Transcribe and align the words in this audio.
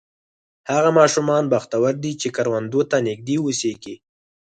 هغه 0.71 0.89
ماشومان 0.99 1.43
بختور 1.53 1.93
دي 2.03 2.11
چې 2.21 2.27
کروندو 2.35 2.81
ته 2.89 2.97
نږدې 3.07 3.35
اوسېږي. 3.43 3.95